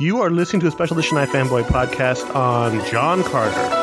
[0.00, 3.77] You are listening to a special edition iFanboy podcast on John Carter.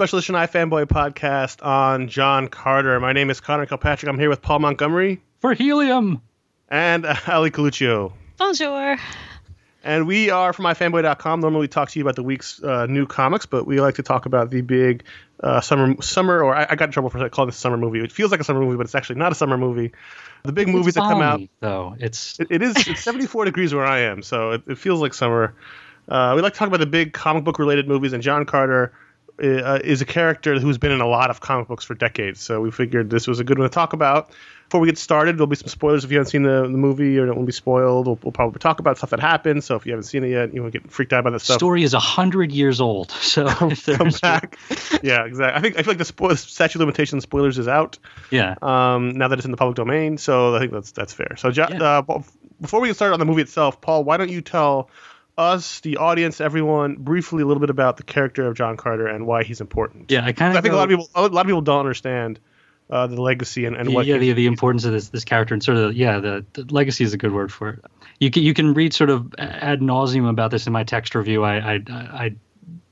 [0.00, 2.98] Special Edition iFanboy podcast on John Carter.
[3.00, 4.08] My name is Conor Kilpatrick.
[4.08, 6.22] I'm here with Paul Montgomery for helium.
[6.70, 8.14] and uh, Ali Colluccio.
[8.38, 8.96] Bonjour.
[9.84, 11.40] And we are from iFanboy.com.
[11.40, 14.02] Normally, we talk to you about the week's uh, new comics, but we like to
[14.02, 15.04] talk about the big
[15.40, 18.00] uh, summer, summer, or I, I got in trouble for calling this a summer movie.
[18.00, 19.92] It feels like a summer movie, but it's actually not a summer movie.
[20.44, 21.42] The big movies It's that come out.
[21.60, 21.94] though.
[21.98, 25.12] It's It, it is it's 74 degrees where I am, so it, it feels like
[25.12, 25.54] summer.
[26.08, 28.94] Uh, we like to talk about the big comic book related movies, and John Carter
[29.40, 32.40] uh, is a character who's been in a lot of comic books for decades.
[32.40, 34.30] So we figured this was a good one to talk about.
[34.68, 37.18] Before we get started, there'll be some spoilers if you haven't seen the, the movie
[37.18, 38.06] or don't want to be spoiled.
[38.06, 39.64] We'll, we'll probably talk about stuff that happened.
[39.64, 41.56] So if you haven't seen it yet, you won't get freaked out by the stuff.
[41.56, 43.10] The story is a hundred years old.
[43.20, 44.56] So if Come there's back.
[45.02, 45.58] yeah, exactly.
[45.58, 47.98] I think I feel like the spoil- statute of limitations spoilers is out.
[48.30, 50.18] yeah, um, now that it's in the public domain.
[50.18, 51.34] So I think that's that's fair.
[51.36, 51.82] So Jo- Yeah.
[51.82, 52.02] uh,
[52.60, 54.88] before we get started on the movie itself, Paul, why don't you tell
[55.40, 59.26] us, the audience, everyone, briefly a little bit about the character of John Carter and
[59.26, 60.10] why he's important?
[60.10, 60.24] yeah.
[60.24, 62.38] I kind of I think a lot of people a lot of people don't understand
[62.90, 64.06] uh, the legacy and, and the, what.
[64.06, 67.04] yeah, the, the importance of this this character and sort of yeah the, the legacy
[67.04, 67.84] is a good word for it.
[68.18, 71.42] You can you can read sort of ad nauseum about this in my text review.
[71.42, 72.34] I I, I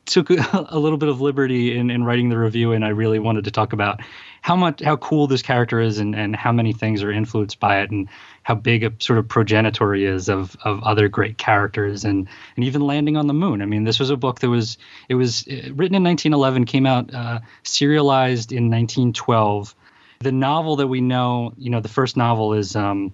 [0.09, 3.45] took a little bit of liberty in, in writing the review, and I really wanted
[3.45, 4.01] to talk about
[4.43, 7.81] how much how cool this character is, and, and how many things are influenced by
[7.81, 8.09] it, and
[8.43, 12.65] how big a sort of progenitor he is of of other great characters, and and
[12.65, 13.63] even landing on the moon.
[13.63, 16.87] I mean, this was a book that was it was uh, written in 1911, came
[16.87, 19.75] out uh, serialized in 1912.
[20.21, 23.13] The novel that we know, you know, the first novel is um,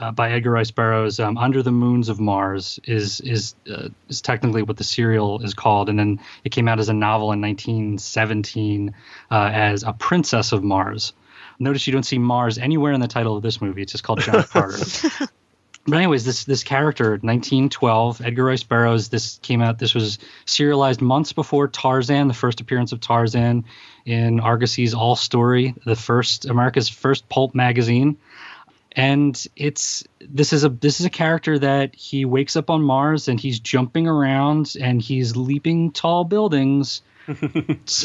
[0.00, 4.20] uh, by Edgar Rice Burroughs, um, "Under the Moons of Mars" is is uh, is
[4.20, 7.40] technically what the serial is called, and then it came out as a novel in
[7.40, 8.94] 1917
[9.30, 11.12] uh, as "A Princess of Mars."
[11.58, 14.20] Notice you don't see Mars anywhere in the title of this movie; it's just called
[14.20, 14.84] John Carter.
[15.86, 19.08] But anyways, this this character, 1912, Edgar Rice Burroughs.
[19.08, 19.78] This came out.
[19.78, 23.64] This was serialized months before Tarzan, the first appearance of Tarzan
[24.04, 28.18] in Argosy's All Story, the first America's first pulp magazine
[28.92, 33.28] and it's this is a this is a character that he wakes up on Mars
[33.28, 37.02] and he's jumping around and he's leaping tall buildings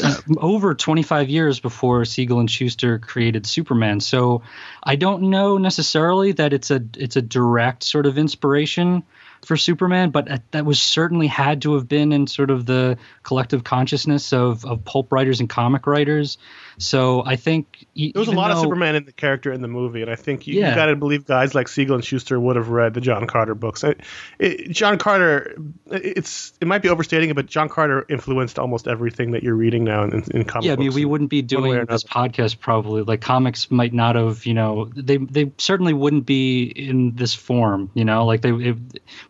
[0.04, 4.00] uh, over 25 years before Siegel and Shuster created Superman.
[4.00, 4.42] So
[4.82, 9.02] I don't know necessarily that it's a it's a direct sort of inspiration
[9.44, 13.64] for Superman, but that was certainly had to have been in sort of the collective
[13.64, 16.36] consciousness of of pulp writers and comic writers.
[16.78, 19.68] So I think e- there was a lot of Superman in the character in the
[19.68, 22.56] movie, and I think you, you got to believe guys like Siegel and Shuster would
[22.56, 23.84] have read the John Carter books.
[23.84, 24.00] It,
[24.38, 25.56] it, John Carter,
[25.90, 29.84] it's it might be overstating it, but John Carter influenced almost everything that you're reading
[29.84, 33.02] now in, in comic yeah, I mean, we wouldn't be doing this podcast probably.
[33.02, 37.90] Like comics might not have, you know, they they certainly wouldn't be in this form,
[37.94, 38.76] you know, like they it,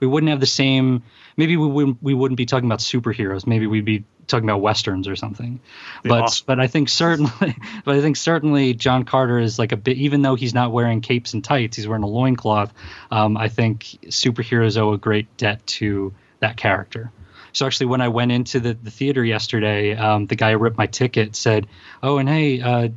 [0.00, 1.02] we wouldn't have the same.
[1.36, 3.46] Maybe we wouldn't we wouldn't be talking about superheroes.
[3.46, 5.60] Maybe we'd be talking about westerns or something.
[6.02, 6.44] But awesome.
[6.46, 9.96] but I think certainly, but I think certainly John Carter is like a bit.
[9.96, 12.72] Even though he's not wearing capes and tights, he's wearing a loincloth.
[13.10, 17.10] Um, I think superheroes owe a great debt to that character.
[17.52, 20.76] So actually, when I went into the, the theater yesterday, um, the guy who ripped
[20.76, 21.68] my ticket said,
[22.02, 22.88] "Oh, and hey, uh,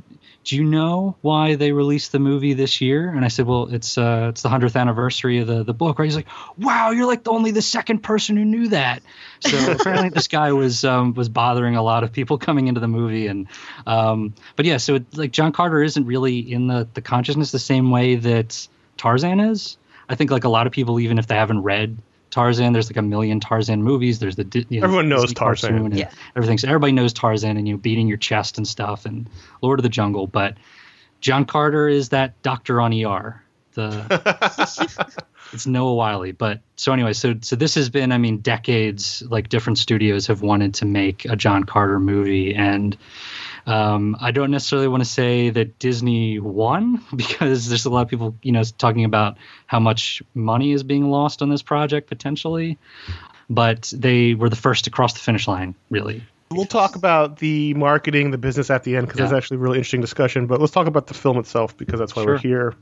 [0.48, 3.98] do you know why they released the movie this year?" And I said, "Well, it's
[3.98, 6.28] uh, it's the hundredth anniversary of the the book, right?" He's like,
[6.58, 9.04] "Wow, you're like the only the second person who knew that."
[9.42, 12.88] So apparently, this guy was um, was bothering a lot of people coming into the
[12.88, 13.48] movie, and
[13.86, 17.60] um, but yeah, so it, like John Carter isn't really in the the consciousness the
[17.60, 19.78] same way that Tarzan is.
[20.08, 21.98] I think like a lot of people, even if they haven't read
[22.32, 22.74] Tarzan.
[22.74, 24.20] There's like a million Tarzan movies.
[24.20, 25.70] There's the you know, Everyone knows Disney Tarzan.
[25.72, 26.10] cartoon and Yeah.
[26.36, 26.58] everything.
[26.58, 29.30] So everybody knows Tarzan, and you know, beating your chest and stuff, and
[29.62, 30.28] Lord of the Jungle.
[30.28, 30.56] But
[31.22, 33.42] John Carter is that doctor on ER.
[33.74, 35.12] The
[35.54, 36.32] it's Noah Wyle.
[36.34, 39.24] But so anyway, so so this has been, I mean, decades.
[39.30, 42.98] Like different studios have wanted to make a John Carter movie, and
[43.68, 48.08] um, I don't necessarily want to say that Disney won because there's a lot of
[48.08, 49.38] people, you know, talking about
[49.68, 52.78] how much money is being lost on this project potentially.
[53.50, 56.24] But they were the first to cross the finish line, really.
[56.50, 59.78] We'll talk about the marketing, the business at the end, because that's actually a really
[59.78, 60.48] interesting discussion.
[60.48, 62.74] But let's talk about the film itself, because that's why we're here.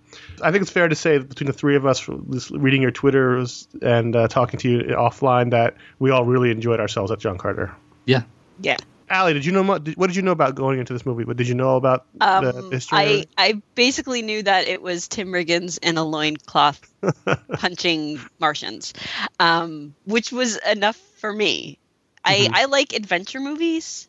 [0.42, 2.08] I think it's fair to say that between the three of us,
[2.52, 7.12] reading your Twitters and uh, talking to you offline, that we all really enjoyed ourselves
[7.12, 7.76] at John Carter.
[8.06, 8.24] Yeah.
[8.62, 8.78] Yeah.
[9.10, 11.24] Ali, did you know what did you know about going into this movie?
[11.26, 12.98] What did you know about Um, the history?
[12.98, 13.26] I?
[13.38, 16.82] I basically knew that it was Tim Riggins in a loincloth
[17.54, 18.94] punching Martians,
[19.40, 21.78] um, which was enough for me.
[22.24, 22.50] I Mhm.
[22.54, 24.08] I like adventure movies,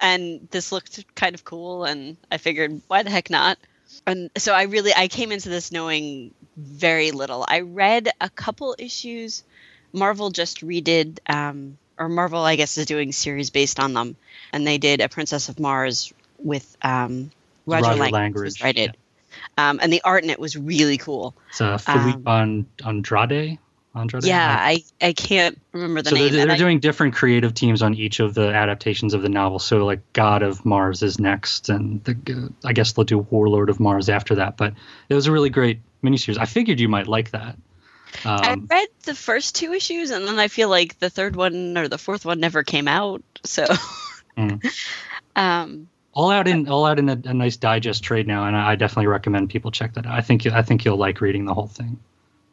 [0.00, 3.58] and this looked kind of cool, and I figured why the heck not.
[4.06, 7.44] And so I really I came into this knowing very little.
[7.46, 9.42] I read a couple issues.
[9.92, 14.16] Marvel just redid, um, or Marvel I guess is doing series based on them,
[14.52, 17.30] and they did a Princess of Mars with um,
[17.66, 18.96] Roger, Roger Lang- Langridge, was rated.
[19.56, 21.34] Um, and the art in it was really cool.
[21.50, 23.58] It's uh, Filipe An- Andrade.
[23.94, 24.24] Andrade.
[24.24, 26.32] Yeah, I, I can't remember the so name.
[26.32, 29.58] they're, they're I- doing different creative teams on each of the adaptations of the novel.
[29.58, 33.80] So like God of Mars is next, and the, I guess they'll do Warlord of
[33.80, 34.56] Mars after that.
[34.56, 34.74] But
[35.08, 36.38] it was a really great miniseries.
[36.38, 37.56] I figured you might like that.
[38.24, 41.76] I Um, read the first two issues, and then I feel like the third one
[41.76, 43.22] or the fourth one never came out.
[43.44, 43.64] So,
[44.36, 44.60] Mm.
[45.36, 48.72] um, all out in all out in a, a nice digest trade now, and I,
[48.72, 50.12] I definitely recommend people check that out.
[50.14, 51.98] I think you- I think you'll like reading the whole thing.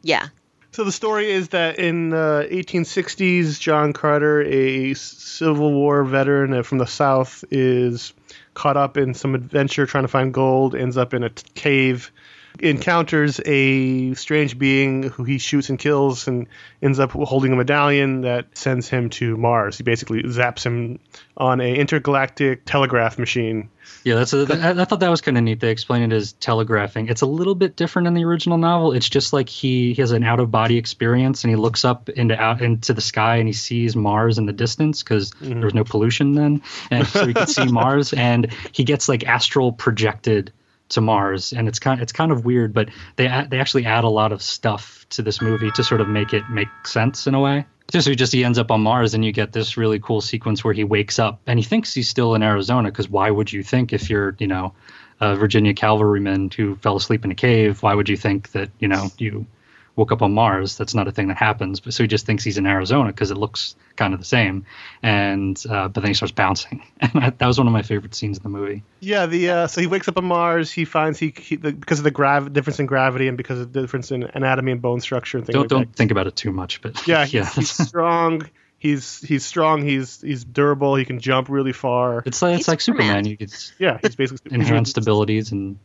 [0.04, 0.28] yeah,
[0.72, 6.64] So the story is that in the 1860s, John Carter, a Civil War veteran uh,
[6.64, 8.14] from the South, is
[8.54, 10.76] caught up in some adventure trying to find gold.
[10.76, 12.12] Ends up in a t- cave,
[12.60, 16.48] encounters a strange being who he shoots and kills, and
[16.82, 19.78] ends up holding a medallion that sends him to Mars.
[19.78, 21.00] He basically zaps him
[21.38, 23.70] on a intergalactic telegraph machine.
[24.04, 25.60] Yeah, that's a, I, I thought that was kind of neat.
[25.60, 27.08] They explained it as telegraphing.
[27.08, 28.94] It's a little bit different in the original novel.
[28.94, 32.10] It's just like he, he has an out of body experience and he looks up
[32.10, 35.56] into out into the sky and he sees Mars in the distance because mm-hmm.
[35.56, 36.62] there was no pollution then,
[36.92, 40.54] and so he could see Mars and he gets like astral projected
[40.90, 44.10] to Mars and it's kind it's kind of weird, but they they actually add a
[44.10, 47.40] lot of stuff to this movie to sort of make it make sense in a
[47.40, 47.66] way.
[47.92, 50.64] So he just he ends up on Mars, and you get this really cool sequence
[50.64, 53.64] where he wakes up and he thinks he's still in Arizona because why would you
[53.64, 54.74] think if you're you know
[55.20, 58.88] a Virginia cavalryman who fell asleep in a cave, why would you think that you
[58.88, 59.46] know you
[59.96, 60.78] woke up on Mars?
[60.78, 61.80] That's not a thing that happens.
[61.80, 64.66] But so he just thinks he's in Arizona because it looks kind of the same,
[65.02, 68.14] and uh, but then he starts bouncing, and that, that was one of my favorite
[68.16, 68.84] scenes in the movie.
[69.00, 70.72] Yeah, the uh, so he wakes up on Mars.
[70.72, 73.72] He finds he, he the, because of the grav- difference in gravity and because of
[73.72, 75.96] the difference in anatomy and bone structure and things Don't like don't that.
[75.98, 77.50] think about it too much, but Yeah, he's, yeah.
[77.50, 78.50] he's strong.
[78.78, 79.82] He's he's strong.
[79.84, 80.96] He's he's durable.
[80.96, 82.22] He can jump really far.
[82.26, 83.24] It's like He's it's like Superman.
[83.24, 83.26] Superman.
[83.26, 85.80] You get Yeah, he's basically he's- enhanced abilities and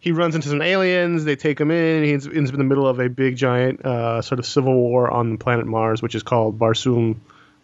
[0.00, 1.24] He runs into some aliens.
[1.24, 2.02] They take him in.
[2.02, 5.10] He ends up in the middle of a big giant uh, sort of civil war
[5.10, 7.16] on the planet Mars, which is called Barsoom,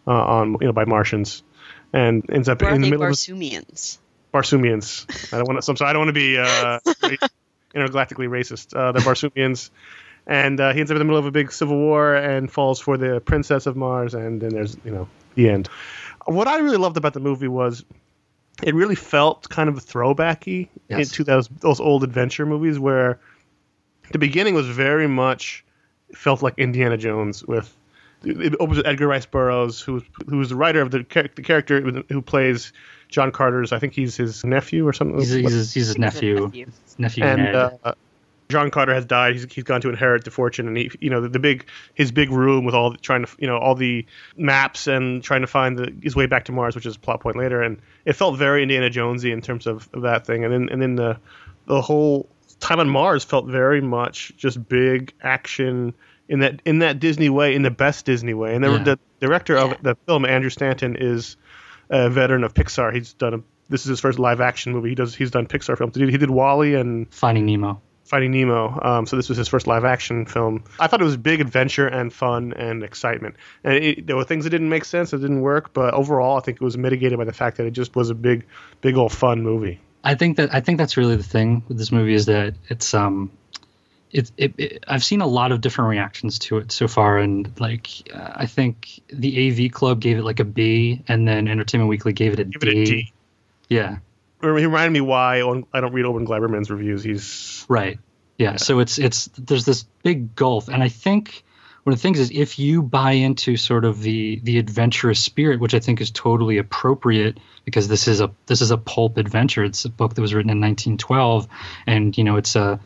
[0.05, 1.41] uh, on you know by Martians,
[1.91, 3.97] and ends up in the middle of Barsoomians?
[4.31, 5.33] Barsoomians.
[5.33, 5.71] I don't want to.
[5.71, 5.87] I'm.
[5.87, 6.79] I don't want to be uh,
[7.75, 8.75] intergalactically racist.
[8.75, 9.71] Uh, the Barsoomians,
[10.27, 12.79] and uh, he ends up in the middle of a big civil war and falls
[12.79, 15.69] for the princess of Mars, and then there's you know the end.
[16.25, 17.83] What I really loved about the movie was
[18.63, 21.09] it really felt kind of throwbacky Yes.
[21.09, 23.19] into those those old adventure movies where
[24.11, 25.63] the beginning was very much
[26.13, 27.75] felt like Indiana Jones with
[28.23, 30.99] it opens with Edgar Rice Burroughs, who who's the writer of the,
[31.35, 32.73] the character who plays
[33.09, 33.71] John Carter's.
[33.71, 35.19] I think he's his nephew or something.
[35.19, 36.51] he's, he's, his, he's his nephew,
[36.97, 37.55] nephew and Ned.
[37.55, 37.93] uh,
[38.49, 39.33] John Carter has died.
[39.33, 41.65] He's he's gone to inherit the fortune, and he you know the, the big
[41.95, 44.05] his big room with all the, trying to you know all the
[44.37, 47.19] maps and trying to find the, his way back to Mars, which is a plot
[47.19, 47.61] point later.
[47.61, 50.43] And it felt very Indiana Jonesy in terms of, of that thing.
[50.45, 51.17] And then and then the
[51.65, 52.29] the whole
[52.59, 55.93] time on Mars felt very much just big action
[56.29, 58.55] in that in that Disney way, in the best Disney way.
[58.55, 58.83] And the, Yeah.
[58.83, 59.71] the director Yeah.
[59.71, 61.35] of the film, Andrew Stanton, is
[61.89, 62.93] a veteran of Pixar.
[62.93, 63.37] He's done a
[63.69, 64.89] this is his first live action movie.
[64.89, 65.95] He does he's done Pixar films.
[65.95, 67.81] He did, he did WALL-E and Finding Nemo.
[68.07, 68.79] Finding Nemo.
[68.81, 70.63] Um, so this was his first live action film.
[70.79, 73.35] I thought it was big adventure and fun and excitement.
[73.63, 76.41] And it, there were things that didn't make sense, that didn't work, but overall, I
[76.41, 78.45] think it was mitigated by the fact that it just was a big,
[78.81, 79.79] big old fun movie.
[80.03, 82.93] I think that I think that's really the thing with this movie is that it's
[82.93, 83.31] um
[84.11, 87.51] it, it, it I've seen a lot of different reactions to it so far and
[87.59, 91.89] like uh, I think the AV Club gave it like a B and then Entertainment
[91.89, 93.13] Weekly gave it a it a D.
[93.67, 93.97] Yeah,
[94.41, 95.37] He reminded me why
[95.73, 97.03] I don't read Owen Gleiberman's reviews.
[97.03, 97.99] He's right.
[98.37, 101.43] Yeah, so it's it's there's this big gulf and I think
[101.87, 105.61] one of the things is if you buy into sort of the the adventurous spirit,
[105.61, 109.63] which I think is totally appropriate because this is a this is a pulp adventure.
[109.63, 111.47] It's a book that was written in 1912,
[111.87, 112.81] and you know it's a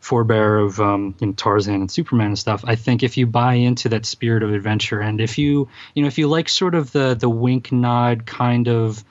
[0.00, 2.62] forebear of um, you know, Tarzan and Superman and stuff.
[2.66, 6.08] I think if you buy into that spirit of adventure, and if you you know
[6.08, 9.02] if you like sort of the the wink nod kind of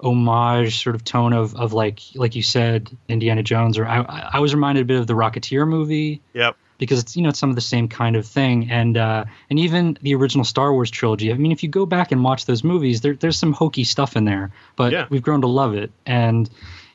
[0.00, 4.38] homage sort of tone of of like like you said Indiana Jones, or I I
[4.40, 6.20] was reminded a bit of the Rocketeer movie.
[6.32, 6.56] yep.
[6.78, 9.58] because it's you know it's some of the same kind of thing and uh, and
[9.58, 11.32] even the original Star Wars trilogy.
[11.32, 14.16] I mean, if you go back and watch those movies, there, there's some hokey stuff
[14.16, 15.06] in there, but Yeah.
[15.08, 15.90] we've grown to love it.
[16.04, 16.48] And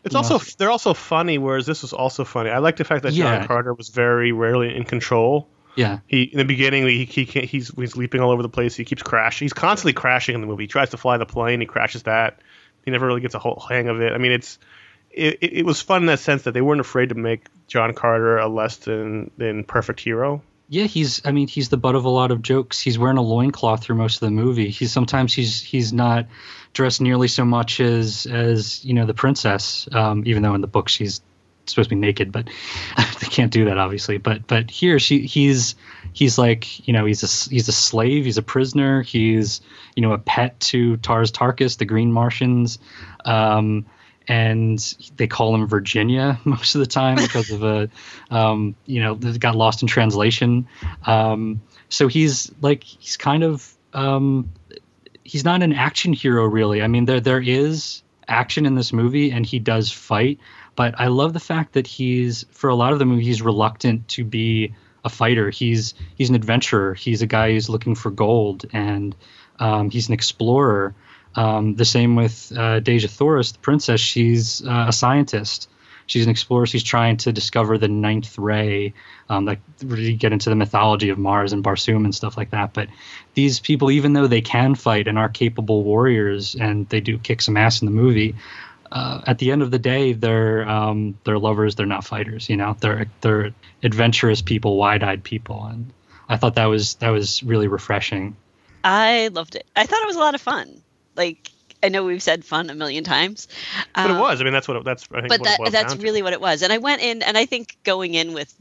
[0.03, 2.49] It's also know, they're also funny, whereas this was also funny.
[2.51, 3.37] I like the fact that Yeah.
[3.39, 5.47] John Carter was very rarely in control.
[5.75, 8.75] yeah, He in the beginning he, he can't, he's he's leaping all over the place.
[8.75, 9.45] He keeps crashing.
[9.45, 10.63] He's constantly crashing in the movie.
[10.63, 11.59] He tries to fly the plane.
[11.59, 12.39] He crashes that.
[12.85, 14.13] He never really gets a whole hang of it.
[14.13, 14.57] I mean, it's
[15.11, 18.37] it, it, was fun in that sense that they weren't afraid to make John Carter
[18.37, 20.41] a less than than perfect hero.
[20.69, 22.79] yeah, he's I mean he's the butt of a lot of jokes.
[22.79, 24.69] He's wearing a loincloth through most of the movie.
[24.69, 26.27] He's sometimes he's he's not
[26.73, 30.67] dressed nearly so much as as you know the princess, um, even though in the
[30.67, 31.21] book she's
[31.65, 32.49] supposed to be naked, but
[32.97, 34.17] they can't do that obviously.
[34.17, 35.75] But but here she he's
[36.13, 39.61] he's like you know he's a he's a slave, he's a prisoner, he's
[39.95, 42.79] you know a pet to Tars Tarkas, the Green Martians.
[43.25, 43.85] Um,
[44.27, 44.79] and
[45.17, 47.89] they call him Virginia most of the time because of a,
[48.31, 50.67] um, you know, got lost in translation.
[51.05, 54.51] Um, so he's like he's kind of um,
[55.23, 56.81] he's not an action hero really.
[56.81, 60.39] I mean, there there is action in this movie, and he does fight.
[60.75, 64.07] But I love the fact that he's for a lot of the movie he's reluctant
[64.09, 64.73] to be
[65.03, 65.49] a fighter.
[65.49, 66.93] He's he's an adventurer.
[66.93, 69.15] He's a guy who's looking for gold, and
[69.59, 70.95] um, he's an explorer.
[71.35, 74.01] Um, the same with uh, Dejah Thoris, the princess.
[74.01, 75.69] She's uh, a scientist.
[76.07, 76.65] She's an explorer.
[76.65, 78.93] She's trying to discover the ninth ray.
[79.29, 82.73] Um, like really get into the mythology of Mars and Barsoom and stuff like that.
[82.73, 82.89] But
[83.33, 87.41] these people, even though they can fight and are capable warriors, and they do kick
[87.41, 88.35] some ass in the movie,
[88.91, 91.75] uh, at the end of the day, they're um, they're lovers.
[91.75, 92.49] They're not fighters.
[92.49, 93.51] You know, they're they're
[93.83, 95.91] adventurous people, wide-eyed people, and
[96.27, 98.35] I thought that was that was really refreshing.
[98.83, 99.65] I loved it.
[99.75, 100.81] I thought it was a lot of fun.
[101.15, 101.49] Like
[101.83, 103.47] I know we've said fun a million times,
[103.95, 104.41] But it Um, was.
[104.41, 105.07] I mean, that's what it, that's.
[105.11, 106.03] I think but what that boils that's down to.
[106.03, 106.61] really what it was.
[106.61, 108.53] And I went in, and I think going in with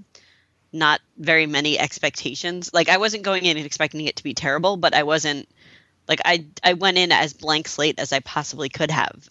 [0.72, 2.70] not very many expectations.
[2.72, 5.48] Like I wasn't going in and expecting it to be terrible, but I wasn't
[6.06, 9.28] like I I went in as blank slate as I possibly could have.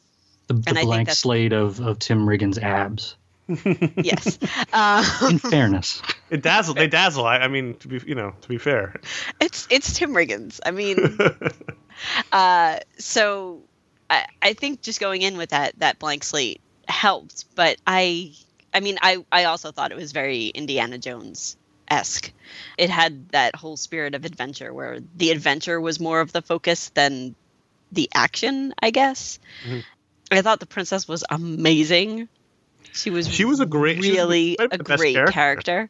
[0.49, 3.15] The, the blank slate of, of Tim Riggins' abs.
[3.95, 4.37] Yes.
[4.73, 6.73] um, In fairness, It dazzle.
[6.73, 7.25] They dazzle.
[7.25, 8.99] I, I mean, to be you know, to be fair.
[9.39, 10.59] it's it's Tim Riggins.
[10.65, 10.97] I mean,
[12.31, 13.61] uh, so
[14.09, 17.45] I, I think just going in with that that blank slate helped.
[17.55, 18.33] But I
[18.73, 22.31] I mean I I also thought it was very Indiana Jones esque.
[22.77, 26.89] It had that whole spirit of adventure where the adventure was more of the focus
[26.89, 27.35] than
[27.91, 28.73] the action.
[28.81, 29.39] I guess.
[29.67, 29.83] Mhm.
[30.31, 32.27] I thought the princess was amazing.
[32.93, 35.31] She was She was a great- really a great character.
[35.31, 35.89] character.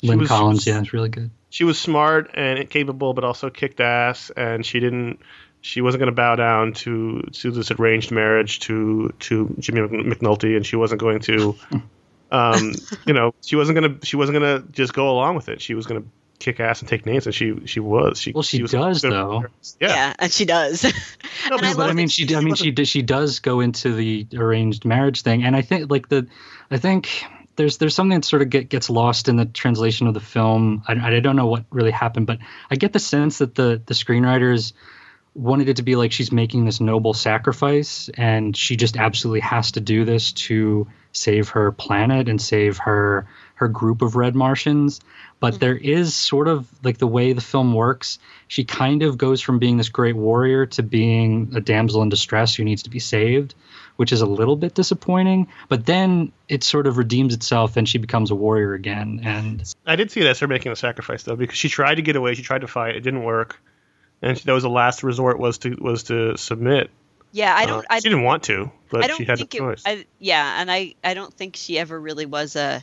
[0.00, 1.30] She Lynn was- Collins, yeah, it's really good.
[1.50, 5.18] she was smart and capable, but also kicked ass, and she didn't.
[5.60, 10.56] She wasn't going to bow down to to this arranged marriage to to Jimmy McNulty,
[10.56, 11.56] and she wasn't going to,
[12.30, 12.74] um,
[13.06, 15.60] you know, she wasn't going to she wasn't going to just go along with it.
[15.60, 16.08] She was going to
[16.38, 18.18] kick ass and take names, and she she was.
[18.20, 19.44] She Well, she was does, though.
[19.80, 20.84] Yeah, Yeah, and she does.
[20.84, 20.90] No,
[21.50, 23.60] and but- I but I mean, she, she I mean, she does, she does go
[23.60, 26.26] into the arranged marriage thing, and I think like the,
[26.70, 27.08] I think
[27.56, 30.82] there's there's something that sort of get, gets lost in the translation of the film.
[30.86, 32.38] I, I don't know what really happened, but
[32.70, 34.72] I get the sense that the the screenwriters
[35.38, 39.72] wanted it to be like she's making this noble sacrifice, and she just absolutely has
[39.72, 45.00] to do this to save her planet and save her her group of red Martians.
[45.40, 45.60] But mm-hmm.
[45.60, 48.18] there is sort of like the way the film works.
[48.48, 52.54] She kind of goes from being this great warrior to being a damsel in distress
[52.54, 53.54] who needs to be saved,
[53.96, 55.48] which is a little bit disappointing.
[55.68, 59.20] But then it sort of redeems itself and she becomes a warrior again.
[59.22, 62.02] And I did see that as her making a sacrifice though, because she tried to
[62.02, 63.60] get away, she tried to fight, it didn't work,
[64.22, 66.90] and that was the last resort was to was to submit.
[67.32, 67.86] yeah, I Uh, don't.
[67.90, 69.76] I, she didn't want to, but I don't she had think no it.
[69.76, 69.82] choice.
[69.86, 72.82] I, yeah, and I I don't think she ever really was a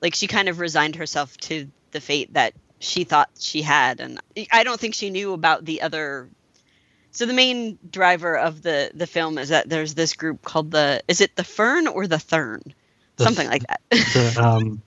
[0.00, 4.20] like she kind of resigned herself to the fate that she thought she had, and
[4.52, 6.28] I don't think she knew about the other.
[7.10, 11.02] So the main driver of the the film is that there's this group called the
[11.08, 12.62] is it the Fern or the Thurn,
[13.16, 13.80] The- something like that.
[13.90, 14.82] the um,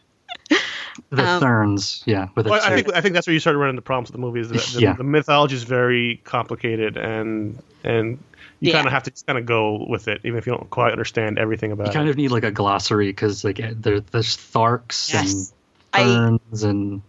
[1.09, 2.75] the Um, Therns, yeah, with Well, I T.
[2.75, 4.39] think I think that's where you started running into problems with the movie.
[4.41, 4.93] Is that the, Yeah.
[4.93, 8.19] the mythology is very complicated, and and
[8.59, 8.73] you Yeah.
[8.75, 10.91] kind of have to just kind of go with it, even if you don't quite
[10.91, 11.89] understand everything about it.
[11.89, 15.53] you kind of need like a glossary because like there, there's Tharks Yes.
[15.93, 17.01] and I Therns and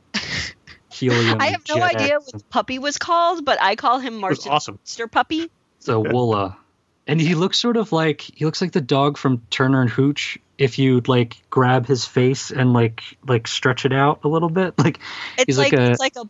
[0.93, 1.41] Helium.
[1.41, 4.17] I have no Jets idea what the puppy was called, but I call him It
[4.17, 4.75] was Martian awesome.
[4.77, 5.51] Monster Puppy.
[5.81, 6.57] So Woola.
[7.07, 10.39] And he looks sort of like he looks like the dog from Turner and Hooch
[10.63, 14.75] if you like grab his face and like like stretch it out a little bit.
[14.79, 14.99] Like
[15.37, 16.25] It's He's like, like a- it's like a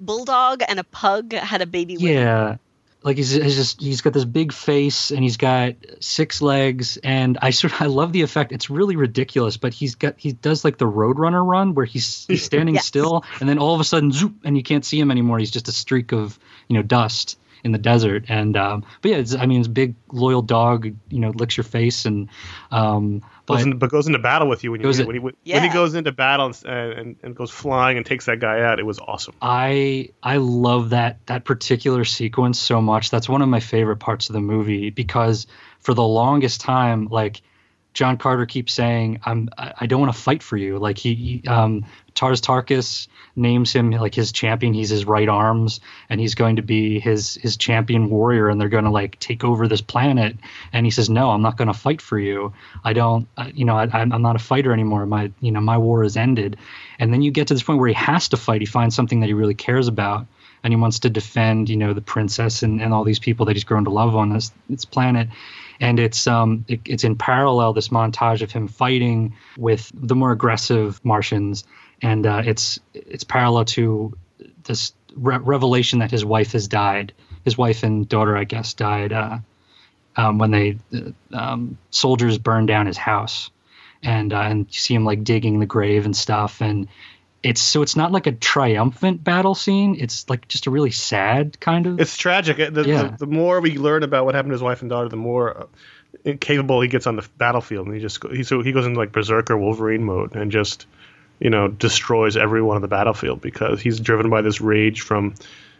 [0.00, 1.94] bulldog and a pug had a baby.
[1.96, 2.12] with him.
[2.12, 2.56] yeah.
[3.02, 7.38] like he's, he's just he's got this big face and he's got six legs and
[7.40, 8.52] I sort of I love the effect.
[8.52, 12.44] It's really ridiculous, but he's got he does like the Roadrunner run where he's he's
[12.50, 12.86] standing Yes.
[12.86, 15.38] still and then all of a sudden zoop and you can't see him anymore.
[15.38, 16.38] He's just a streak of
[16.68, 19.70] you know dust in the desert and um, but yeah, it's, I mean it's a
[19.70, 20.84] big loyal dog.
[21.08, 22.28] You know licks your face and
[22.70, 25.18] um, but Goes in, but goes into battle with you when you Goes when, he,
[25.18, 25.60] when Yeah.
[25.60, 28.78] he goes into battle and, and and goes flying and takes that guy out.
[28.78, 29.34] It was awesome.
[29.42, 33.10] I I love that that particular sequence so much.
[33.10, 35.46] That's one of my favorite parts of the movie because
[35.80, 37.42] for the longest time, like
[37.94, 41.48] John Carter keeps saying, "I'm I don't want to fight for you." Like he, he
[41.48, 44.74] um, Tars Tarkas names him like his champion.
[44.74, 48.48] He's his right arms, and he's going to be his his champion warrior.
[48.48, 50.36] And they're going to like take over this planet.
[50.72, 52.52] And he says, "No, I'm not going to fight for you.
[52.82, 53.28] I don't.
[53.36, 55.06] Uh, you know, I, I'm I'm not a fighter anymore.
[55.06, 56.58] My you know my war is ended."
[56.98, 58.60] And then you get to this point where he has to fight.
[58.60, 60.26] He finds something that he really cares about,
[60.64, 63.54] and he wants to defend, you know, the princess and, and all these people that
[63.54, 65.28] he's grown to love on this this planet.
[65.80, 70.32] And it's um it, it's in parallel this montage of him fighting with the more
[70.32, 71.64] aggressive Martians,
[72.02, 74.16] and uh, it's it's parallel to
[74.64, 77.12] this re- revelation that his wife has died.
[77.44, 79.38] His wife and daughter, I guess, died uh,
[80.16, 83.50] um, when they uh, um, soldiers burned down his house.
[84.02, 86.60] And uh, and you see him like digging the grave and stuff.
[86.60, 86.88] And
[87.44, 91.60] it's so it's not like a triumphant battle scene it's like just a really sad
[91.60, 92.56] kind of It's tragic.
[92.56, 93.16] The, the- Yeah.
[93.18, 95.68] the, more we learn about what happened to his wife and daughter, the more
[96.40, 99.12] capable he gets on the battlefield, and he just he so he goes into like
[99.12, 100.86] berserker Wolverine mode and just
[101.38, 105.34] you know destroys everyone on the battlefield because he's driven by this rage from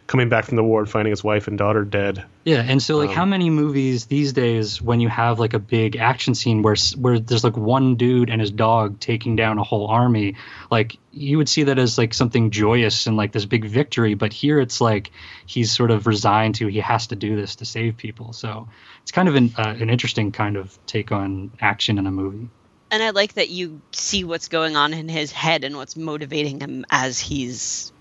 [0.07, 2.23] coming back from the war and finding his wife and daughter dead.
[2.43, 5.59] yeah and so like Um, how many movies these days when you have like a
[5.59, 9.63] big action scene where where there's like one dude and his dog taking down a
[9.63, 10.35] whole army
[10.69, 14.31] like you would see that as like something joyous and like this big victory but
[14.31, 15.11] here it's like
[15.45, 18.67] he's sort of resigned to he has to do this to save people so
[19.01, 22.47] it's kind of an, uh, an interesting kind of take on action in a movie
[22.91, 26.59] and I like that you see what's going on in his head and what's motivating
[26.61, 27.91] him as he's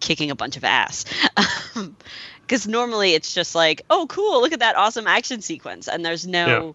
[0.00, 1.04] kicking a bunch of ass.
[2.42, 6.26] Because normally it's just like, oh, cool, look at that awesome action sequence, and there's
[6.26, 6.72] no Yeah.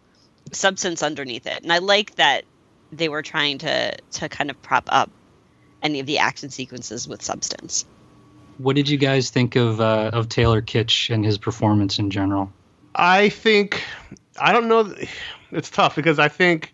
[0.54, 1.64] substance underneath it.
[1.64, 2.46] And I like that
[2.94, 5.12] they were trying to to kind of prop up
[5.84, 7.84] any of the action sequences with substance.
[8.58, 12.50] What did you guys think of uh, of Taylor Kitsch and his performance in general?
[12.96, 13.84] I think
[14.40, 14.96] I don't know.
[15.52, 16.74] It's tough because I think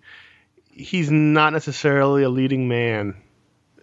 [0.72, 3.16] he's not necessarily a leading man.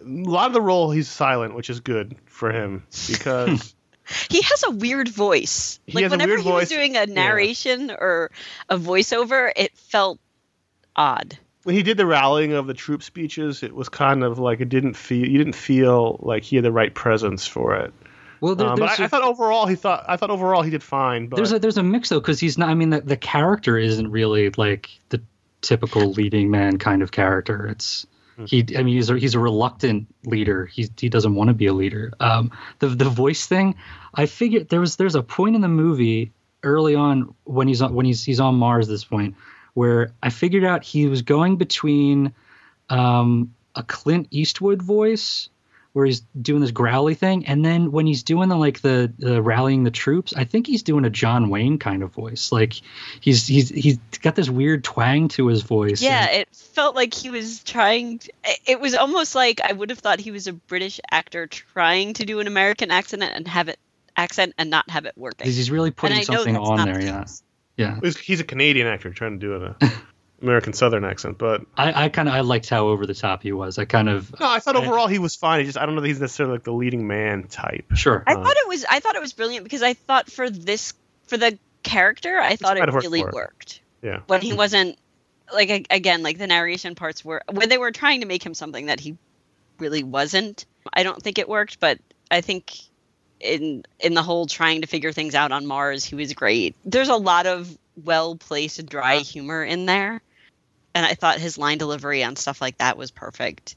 [0.01, 3.75] A lot of the role he's silent, which is good for him because
[4.29, 5.79] He has a weird voice.
[5.85, 8.31] He like has a whenever weird he was doing a narration or
[8.67, 10.19] a voiceover, it felt
[10.95, 11.37] odd.
[11.63, 14.69] when he did the rallying of the troop speeches, it was kind of like it
[14.69, 17.93] didn't feel you didn't feel like he had the right presence for it.
[18.41, 20.63] Well, there, Um, but there's, I, a, I thought overall he thought I thought overall
[20.63, 21.27] he did fine.
[21.27, 22.69] But there's a there's a mix though because he's not.
[22.69, 25.21] I mean, the, the character isn't really like the
[25.61, 27.67] typical leading man kind of character.
[27.67, 28.07] It's.
[28.47, 28.65] He.
[28.77, 30.65] I mean, he's a, he's a reluctant leader.
[30.65, 32.13] He he doesn't want to be a leader.
[32.19, 33.75] Um, the the voice thing,
[34.13, 36.31] I figured there was there's a point in the movie
[36.63, 39.35] early on when he's on when he's he's on Mars this point
[39.73, 42.33] where I figured out he was going between
[42.89, 45.49] um, a Clint Eastwood voice
[45.93, 49.41] where he's doing this growly thing, and then when he's doing the like the, the
[49.41, 52.51] rallying the troops, I think he's doing a John Wayne kind of voice.
[52.51, 52.73] Like
[53.19, 56.01] he's he's he's got this weird twang to his voice.
[56.01, 58.21] Yeah, and- it felt like he was trying.
[58.43, 62.13] it- It was almost like I would have thought he was a British actor trying
[62.13, 63.79] to do an American accent and have it
[64.15, 65.45] accent and not have it working.
[65.47, 66.97] he's he's really putting and I know something on there.
[66.99, 67.25] the Yeah,
[67.77, 67.99] yeah.
[68.03, 69.75] he's, he's a Canadian actor trying to do an
[70.41, 71.37] American Southern accent.
[71.37, 73.77] But I, I kind of I liked how over the top he was.
[73.77, 75.59] I kind of no, I thought I- overall he was fine.
[75.61, 77.85] He just I don't know that he's necessarily like the leading man type.
[77.95, 78.23] sure.
[78.27, 78.85] I Uh, thought it was.
[78.89, 80.93] I thought it was brilliant because I thought for this
[81.27, 83.31] for the character, I thought it have worked really it.
[83.33, 84.19] worked Yeah.
[84.27, 84.97] when he wasn't
[85.53, 88.87] like again like the narration parts were when they were trying to make him something
[88.87, 89.17] that he
[89.79, 90.65] really wasn't.
[90.93, 91.99] I don't think it worked, but
[92.31, 92.73] I think
[93.39, 96.75] in in the whole trying to figure things out on Mars, he was great.
[96.85, 100.21] There's a lot of well placed dry humor in there,
[100.93, 103.75] and I thought his line delivery on stuff like that was perfect.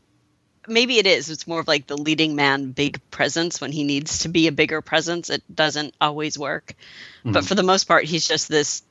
[0.68, 1.28] Maybe it is.
[1.28, 4.52] It's more of like the leading man big presence when he needs to be a
[4.52, 5.28] bigger presence.
[5.28, 6.74] It doesn't always work,
[7.24, 7.48] but Mhm.
[7.48, 8.82] for the most part, he's just this.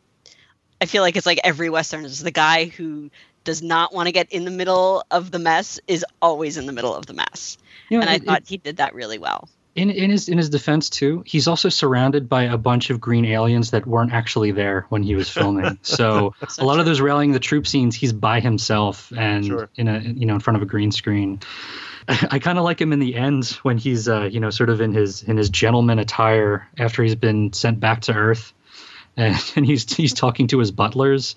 [0.81, 3.10] I feel like it's like every western is the guy who
[3.43, 6.73] does not want to get in the middle of the mess is always in the
[6.73, 7.57] middle of the mess,
[7.89, 9.47] You know, and I it- it- thought he did that really well.
[9.75, 13.25] In in his in his defense too, he's also surrounded by a bunch of green
[13.25, 15.79] aliens that weren't actually there when he was filming.
[15.81, 19.69] So So a lot of those rallying the troop scenes, he's by himself and Sure.
[19.75, 21.39] in a you know in front of a green screen.
[22.07, 24.81] I kind of like him in the end when he's uh, you know sort of
[24.81, 28.53] in his in his gentleman attire after he's been sent back to Earth,
[29.17, 31.36] and, and he's he's talking to his butlers.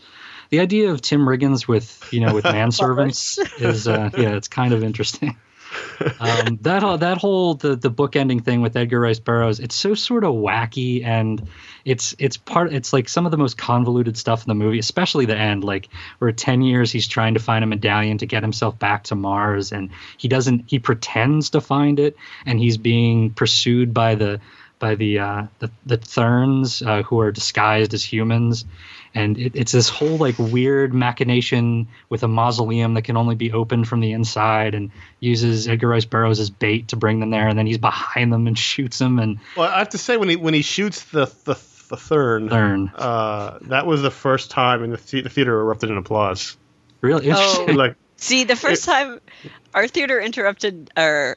[0.51, 4.73] The idea of Tim Riggins with you know with manservants is uh, yeah it's kind
[4.73, 5.37] of interesting.
[6.21, 9.95] um, that that whole the the book ending thing with Edgar Rice Burroughs, it's so
[9.95, 11.49] sort of wacky and
[11.85, 15.27] it's it's part it's like some of the most convoluted stuff in the movie, especially
[15.27, 18.79] the end, like where ten years he's trying to find a medallion to get himself
[18.79, 23.93] back to Mars, and he doesn't he pretends to find it, and he's being pursued
[23.95, 24.41] by the
[24.79, 28.65] by the uh, the, the Therns uh, who are disguised as humans,
[29.15, 33.53] and it, it's this whole like weird machination with a mausoleum that can only be
[33.53, 37.49] opened from the inside, and uses Edgar Rice Burroughs as bait to bring them there,
[37.49, 39.19] and then he's behind them and shoots them.
[39.19, 41.55] And well, I have to say when he when he shoots the the
[41.89, 42.91] the Thern, Thern.
[42.95, 46.57] Uh, that was the first time in the, the- the theater erupted in applause.
[47.01, 47.31] Really Oh.
[47.31, 47.77] interesting.
[47.77, 49.21] Like See, the first time
[49.75, 51.37] our theater interrupted or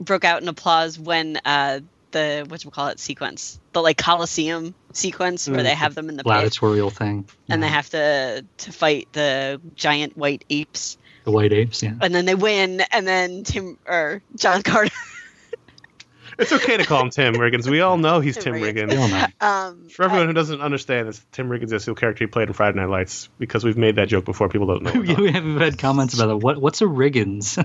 [0.00, 1.80] broke out in applause when uh,
[2.12, 5.62] the what you call it sequence, the like Coliseum sequence where Mm.
[5.64, 7.26] they have them in the pit gladiatorial thing.
[7.48, 11.82] and they have to to fight the giant white apes, the white apes.
[11.82, 11.94] Yeah.
[12.00, 14.90] and then they win, and then Tim or John Carter.
[16.38, 17.68] it's okay to call him Tim Riggins.
[17.68, 18.90] We all know he's Tim Tim Riggins.
[18.92, 19.32] Riggins.
[19.42, 22.54] Um, For everyone who doesn't understand, this Tim Riggins is the character he played in
[22.54, 24.48] Friday Night Lights because we've made that joke before.
[24.48, 24.92] People don't know.
[25.20, 26.36] we have we've had comments about that.
[26.38, 27.56] What what's a Riggins?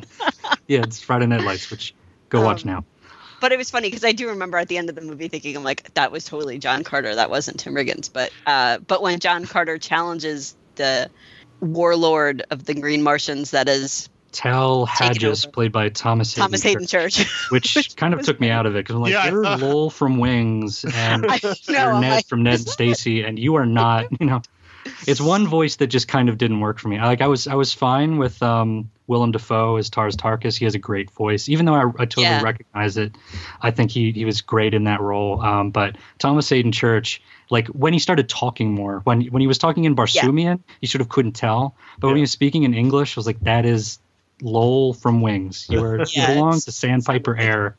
[0.67, 1.93] yeah, it's Friday Night Lights, which
[2.29, 2.85] go watch Um, now.
[3.39, 5.55] But it was funny because I do remember at the end of the movie thinking,
[5.55, 7.15] I'm like, that was totally John Carter.
[7.15, 8.11] That wasn't Tim Riggins.
[8.11, 11.09] But uh, but when John Carter challenges the
[11.59, 16.63] warlord of the Green Martians, that is Tal Take Hadges, played by Thomas Hayden, Thomas
[16.63, 17.47] Hayden Church, Church.
[17.51, 19.59] which kind of was took me out of it because I'm like, Yeah, you're thought-
[19.59, 21.99] Lowell from Wings and I you're.
[21.99, 24.07] Ned I- from Ned and Stacey, and you are not.
[24.19, 24.41] You know,
[25.07, 26.99] it's one voice that just kind of didn't work for me.
[26.99, 30.57] Like I was I was fine with um, Willem Dafoe as Tars Tarkas.
[30.57, 32.41] He has a great voice, even though I, I totally Yeah.
[32.41, 33.15] recognize it.
[33.61, 35.41] I think he he was great in that role.
[35.41, 37.21] Um, but Thomas Hayden Church.
[37.49, 41.01] Like when he started talking more, when when he was talking in Barsoomian, you sort
[41.01, 41.75] of couldn't tell.
[41.99, 43.99] But when he was speaking in English, I was like, "That is
[44.41, 45.65] Lowell from Wings.
[45.69, 47.77] You are Yeah, you belong to Sandpiper Air."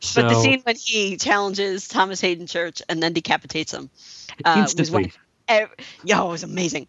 [0.00, 3.90] So but the scene when he challenges Thomas Hayden Church and then decapitates him,
[4.44, 5.12] uh, was instantly, one,
[5.48, 5.70] ev-
[6.04, 6.88] yo, it was amazing.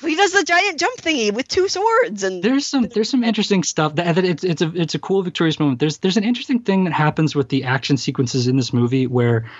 [0.00, 3.62] He does the giant jump thingy with two swords, and there's some there's some interesting
[3.62, 5.78] stuff that, it's it's a it's a cool victorious moment.
[5.78, 9.50] There's there's an interesting thing that happens with the action sequences in this movie where,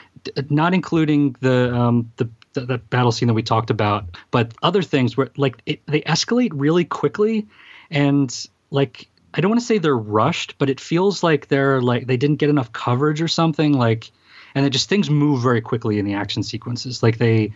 [0.48, 4.83] not including the um the the, the battle scene that we talked about, but other
[4.83, 7.46] things where like it, they escalate really quickly,
[7.90, 12.07] and like I don't want to say they're rushed, but it feels like they're like
[12.07, 14.11] they didn't get enough coverage or something like,
[14.55, 17.03] and it just things move very quickly in the action sequences.
[17.03, 17.53] Like they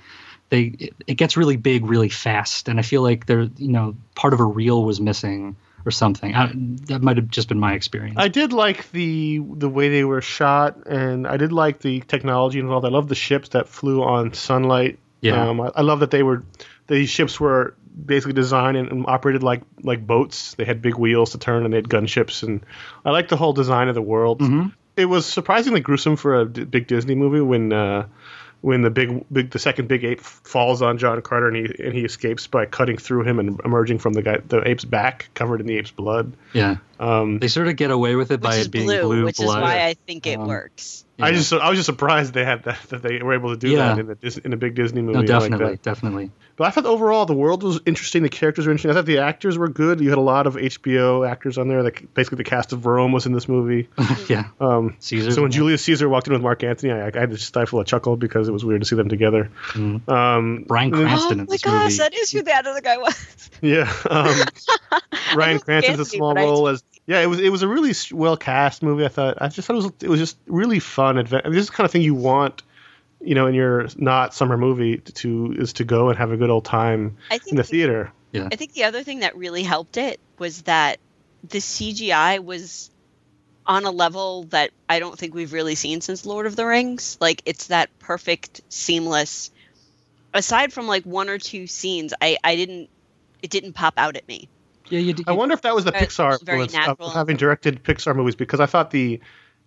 [0.51, 3.97] they it, it gets really big really fast and i feel like there you know
[4.15, 6.51] part of a reel was missing or something I,
[6.87, 10.23] that might have just been my experience I did like the the way they were
[10.23, 12.87] shot, and I did like the technology involved.
[12.87, 14.99] I love the ships that flew on sunlight.
[15.21, 15.49] Yeah.
[15.49, 16.43] Um, I, I love that they were
[16.87, 20.55] these ships were basically designed and, and operated like like boats.
[20.55, 22.65] They had big wheels to turn, and they had gunships, and
[23.05, 24.41] I like the whole design of the world.
[24.41, 24.73] Mhm.
[24.97, 27.75] It was surprisingly gruesome for a d- big Disney movie when.
[27.75, 28.07] Uh,
[28.65, 31.93] when the big, big, the second big ape falls on John Carter and he and
[31.93, 35.61] he escapes by cutting through him and emerging from the guy, the ape's back, covered
[35.61, 36.33] in the ape's blood.
[36.55, 39.37] yeah Um, they sort of get away with it by it being blue, blue, which
[39.37, 41.04] blood is why I think it Um, works.
[41.21, 43.71] I just I was just surprised they had that that they were able to do
[43.71, 43.95] Yeah.
[43.95, 45.13] that in a in a big Disney movie.
[45.15, 45.83] no like definitely that.
[45.83, 48.23] definitely But I thought overall the world was interesting.
[48.25, 48.91] The characters were interesting.
[48.91, 50.01] I thought the actors were good.
[50.01, 51.83] You had a lot of HBO actors on there.
[51.85, 53.89] Like basically the cast of Rome was in this movie.
[54.29, 57.31] yeah Um, caesar so when Julius Caesar walked in with Mark Antony, I, I had
[57.31, 59.51] to stifle a chuckle because it was weird to see them together.
[59.73, 60.09] Mhm.
[60.09, 61.97] Um, Bryan and then- Cranston oh in my this gosh, movie.
[61.99, 63.51] that is who the other guy was.
[63.63, 63.93] Yeah.
[64.11, 64.35] Um,
[65.35, 67.21] Bryan Cranston's a small but I- role as yeah.
[67.21, 69.05] It was it was a really well cast movie.
[69.05, 71.17] I thought I just thought it was it was just really fun.
[71.17, 72.63] Adve- I mean, this is the kind of thing you want,
[73.21, 76.51] you know, in your not summer movie to is to go and have a good
[76.51, 78.13] old time I in think the theater.
[78.51, 80.99] I think the other thing that really helped it was that
[81.49, 82.91] the CGI was
[83.67, 87.17] on a level that I don't think we've really seen since Lord of the Rings.
[87.21, 89.51] Like it's that perfect, seamless.
[90.33, 92.91] Aside from like one or two scenes, I I didn't
[93.43, 94.49] it didn't pop out at me.
[94.91, 97.83] Yeah you, you I wonder if that was the Very- Pixar influence of having directed
[97.83, 99.21] Pixar movies because I thought the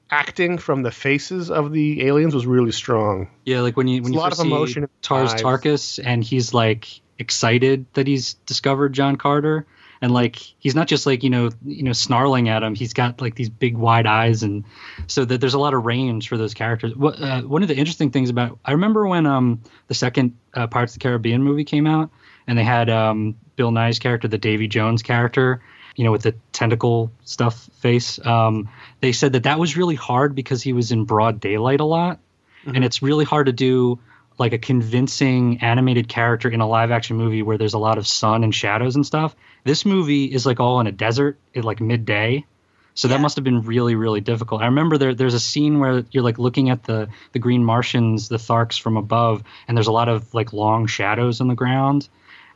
[0.10, 3.30] acting from the faces of the aliens was really strong.
[3.46, 5.34] yeah like when you when There's you a lot first of see emotion in Tars
[5.34, 5.42] eyes.
[5.42, 9.66] Tarkas and he's like excited that he's discovered John Carter
[10.02, 13.20] and like he's not just like you know you know snarling at him he's got
[13.20, 14.64] like these big wide eyes and
[15.08, 17.76] so that there's a lot of range for those characters what uh, one of the
[17.76, 21.64] interesting things about I remember when um the second uh, Pirates of the Caribbean movie
[21.66, 22.12] came out
[22.46, 25.62] and they had um Bill Nighy's character, the Davy Jones character,
[25.98, 28.26] you know, with the tentacle stuff face.
[28.26, 28.70] Um,
[29.02, 32.20] they said that that was really hard because he was in broad daylight a lot,
[32.62, 32.76] mm-hmm.
[32.76, 34.00] and it's really hard to do
[34.38, 38.08] like a convincing animated character in a live action movie where there's a lot of
[38.08, 39.36] sun and shadows and stuff.
[39.64, 42.46] This movie is like all in a desert at like midday.
[42.94, 43.16] So yeah.
[43.16, 44.62] that must have been really, really difficult.
[44.62, 48.28] I remember there, there's a scene where you're like looking at the the green Martians,
[48.30, 52.08] the Tharks from above, and there's a lot of like long shadows on the ground.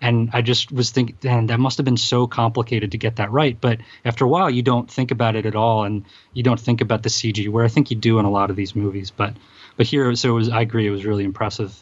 [0.02, 3.32] And I just was thinking, man, that must have been so complicated to get that
[3.32, 3.56] right.
[3.60, 6.82] But after a while, you don't think about it at all, and you don't think
[6.82, 9.12] about the CG, where I think you do in a lot of these movies.
[9.12, 9.36] But
[9.78, 10.50] but here, so it was.
[10.50, 11.78] I agree, it was really impressive.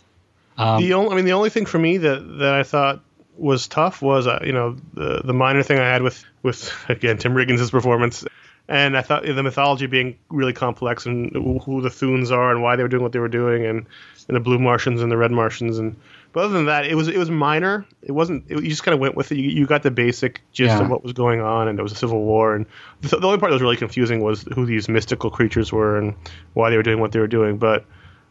[0.58, 3.02] Um, the only, I mean, the only thing for me that that I thought
[3.38, 7.18] was tough was, uh, you know, the the minor thing I had with with again
[7.18, 8.26] Tim Riggins' performance
[8.70, 11.32] and I thought the mythology being really complex and
[11.66, 13.88] who the Therns are and why they were doing what they were doing and,
[14.30, 15.98] and the blue Martians and the red Martians and
[16.32, 18.94] but other than that it was it was minor it wasn't it, you just kind
[18.94, 20.82] of went with it you, you got the basic gist yeah.
[20.82, 22.68] of what was going on and there was a civil war and
[23.02, 26.16] the, the, only part that was really confusing was who these mystical creatures were and
[26.54, 27.86] why they were doing what they were doing but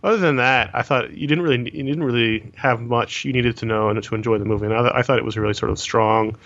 [0.05, 3.59] other than that I thought you didn't really you didn't really have much you needed
[3.59, 5.55] to know and to enjoy the movie and I, I thought it was a really
[5.55, 6.37] sort of strong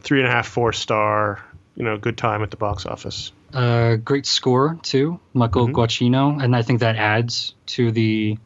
[0.00, 1.44] three and a half four star
[1.78, 3.32] you know good time at the box office.
[3.54, 5.76] Uh, great score too, Michael mm-hmm.
[5.76, 8.36] Giacchino, and I think that adds to the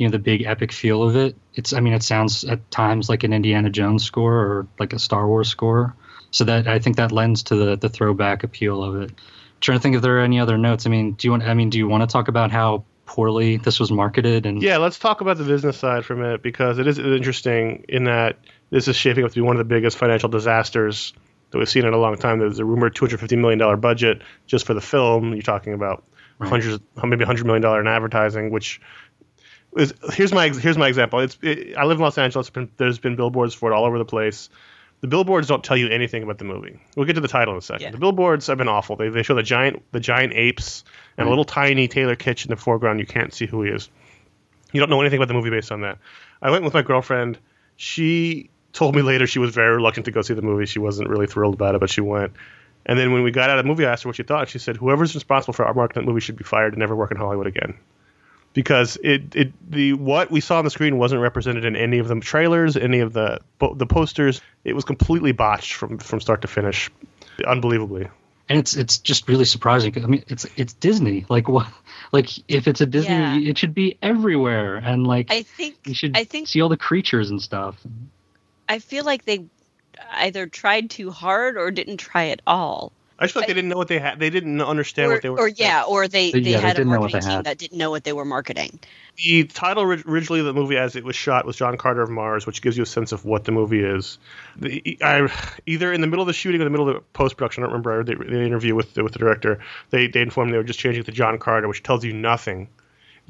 [0.00, 1.36] you know the big epic feel of it.
[1.52, 4.98] It's I mean it sounds at times like an Indiana Jones score or like a
[4.98, 5.94] Star Wars score,
[6.30, 9.10] so that I think that lends to the the throwback appeal of it.
[9.10, 10.86] I'm trying to think if there are any other notes.
[10.86, 11.42] I mean, do you want?
[11.42, 14.46] I mean, do you want to talk about how poorly this was marketed?
[14.46, 17.84] And yeah, let's talk about the business side for a minute because it is interesting
[17.86, 18.38] in that
[18.70, 21.12] this is shaping up to be one of the biggest financial disasters
[21.50, 22.38] that we've seen in a long time.
[22.38, 25.34] There's a rumored $250 million budget just for the film.
[25.34, 26.04] You're talking about
[26.38, 26.48] right.
[26.48, 28.80] hundreds, maybe $100 million in advertising, which
[29.76, 31.20] is here's my here's my example.
[31.20, 32.50] It's it, I live in Los Angeles.
[32.50, 34.50] Been, there's been billboards for it all over the place.
[35.00, 36.78] The billboards don't tell you anything about the movie.
[36.94, 37.82] We'll get to the title in a second.
[37.82, 37.90] Yeah.
[37.92, 38.96] The billboards have been awful.
[38.96, 40.84] They, they show the giant the giant apes
[41.16, 43.00] and a little tiny Taylor Kitsch in the foreground.
[43.00, 43.88] You can't see who he is.
[44.72, 45.98] You don't know anything about the movie based on that.
[46.42, 47.38] I went with my girlfriend.
[47.76, 50.66] She told me later she was very reluctant to go see the movie.
[50.66, 52.32] She wasn't really thrilled about it, but she went.
[52.86, 54.48] And then when we got out of the movie, I asked her what she thought.
[54.48, 57.10] She said, "Whoever's responsible for our marketing that movie should be fired and never work
[57.10, 57.74] in Hollywood again."
[58.52, 62.08] Because it, it the what we saw on the screen wasn't represented in any of
[62.08, 64.40] the trailers, any of the the posters.
[64.64, 66.90] It was completely botched from from start to finish,
[67.46, 68.08] unbelievably.
[68.48, 70.02] And it's it's just really surprising.
[70.02, 71.26] I mean, it's it's Disney.
[71.28, 71.68] Like what?
[72.10, 73.50] Like if it's a Disney, yeah.
[73.50, 74.76] it should be everywhere.
[74.76, 77.76] And like I think you should I think see all the creatures and stuff.
[78.68, 79.44] I feel like they
[80.12, 82.92] either tried too hard or didn't try at all.
[83.20, 84.18] I just feel like they didn't know what they had.
[84.18, 85.40] They didn't understand or, what they were.
[85.40, 88.02] Or yeah, or they, they, yeah, had they a marketing team that didn't know what
[88.02, 88.80] they were marketing.
[89.16, 92.46] The title originally of the movie, as it was shot, was John Carter of Mars,
[92.46, 94.16] which gives you a sense of what the movie is.
[94.56, 95.30] The, I,
[95.66, 97.66] either in the middle of the shooting or the middle of the post production, I
[97.66, 99.58] don't remember the, the interview with the, with the director.
[99.90, 102.68] They they informed they were just changing it to John Carter, which tells you nothing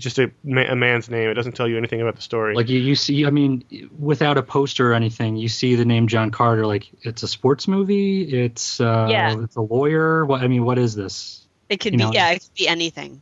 [0.00, 1.28] just a, a, man's name.
[1.28, 2.54] It doesn't tell you anything about the story.
[2.56, 6.08] Like you, you see, I mean, without a poster or anything, you see the name
[6.08, 6.66] John Carter.
[6.66, 8.22] Like it's a sports movie.
[8.22, 9.38] It's uh, yeah.
[9.38, 10.24] It's a lawyer.
[10.24, 11.46] What I mean, what is this?
[11.68, 12.12] It could you be know?
[12.12, 12.30] yeah.
[12.30, 13.20] It could be anything.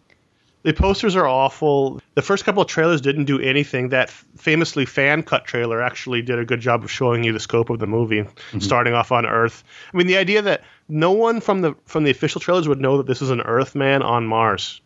[0.62, 2.00] The posters are awful.
[2.14, 3.90] The first couple of trailers didn't do anything.
[3.90, 7.70] That famously fan cut trailer actually did a good job of showing you the scope
[7.70, 8.58] of the movie, mm-hmm.
[8.58, 9.62] starting off on Earth.
[9.92, 12.98] I mean, the idea that no one from the from the official trailers would know
[12.98, 14.80] that this is an Earth man on Mars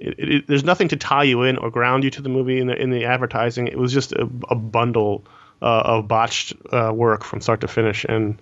[0.00, 2.66] it, it, there's nothing to tie you in or ground you to the movie in
[2.66, 3.68] the in the advertising.
[3.68, 5.24] It was just a, a bundle
[5.60, 8.40] uh, of botched uh, work from start to finish, and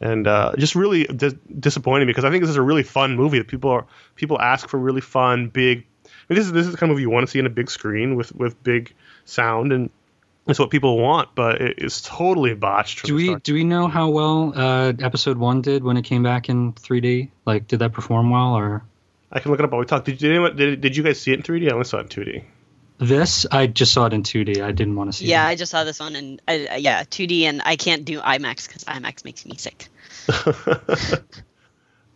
[0.00, 3.38] and uh, just really dis- disappointing because I think this is a really fun movie
[3.38, 3.86] that people are
[4.16, 5.86] people ask for really fun, big.
[6.04, 7.46] I mean, this is this is the kind of movie you want to see in
[7.46, 8.92] a big screen with with big
[9.24, 9.90] sound and.
[10.46, 13.04] It's what people want, but it's totally botched.
[13.04, 16.48] Do we do we know how well uh, episode one did when it came back
[16.48, 17.28] in 3D?
[17.44, 18.82] Like, did that perform well, or
[19.32, 20.04] I can look it up while we talk.
[20.04, 21.68] Did, did anyone did, did you guys see it in 3D?
[21.68, 22.44] I only saw it in 2D.
[22.98, 24.62] This I just saw it in 2D.
[24.62, 25.24] I didn't want to see.
[25.24, 25.28] It.
[25.28, 25.50] Yeah, it.
[25.50, 28.84] I just saw this one and uh, yeah, 2D, and I can't do IMAX because
[28.84, 29.88] IMAX makes me sick.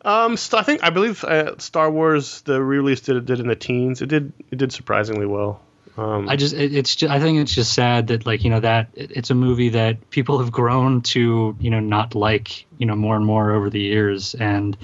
[0.04, 3.46] um, so I think I believe uh, Star Wars the release did it did in
[3.46, 4.02] the teens.
[4.02, 5.62] It did it did surprisingly well.
[5.96, 8.60] Um, I just it, it's just, I think it's just sad that like you know
[8.60, 12.86] that it, it's a movie that people have grown to you know not like you
[12.86, 14.76] know more and more over the years, and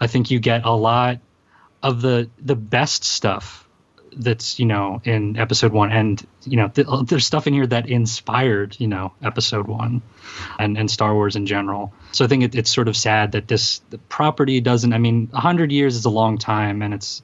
[0.00, 1.20] I think you get a lot
[1.82, 3.66] of the the best stuff
[4.16, 7.66] that's you know in episode one and you know th- uh, there's stuff in here
[7.66, 10.02] that inspired you know episode one
[10.58, 13.46] and and star wars in general so i think it, it's sort of sad that
[13.46, 17.22] this the property doesn't i mean 100 years is a long time and it's